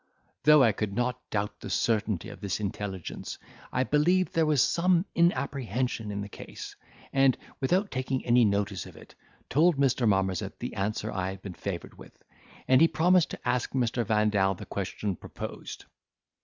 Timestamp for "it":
8.97-9.13